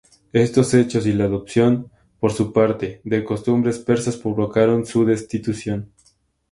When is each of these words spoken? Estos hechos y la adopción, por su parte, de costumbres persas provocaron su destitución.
Estos 0.33 0.73
hechos 0.73 1.05
y 1.05 1.13
la 1.13 1.25
adopción, 1.25 1.91
por 2.19 2.31
su 2.33 2.51
parte, 2.53 3.01
de 3.03 3.23
costumbres 3.23 3.77
persas 3.77 4.17
provocaron 4.17 4.83
su 4.87 5.05
destitución. 5.05 5.91